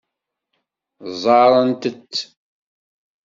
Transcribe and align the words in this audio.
Ẓẓarent-t. 1.11 2.13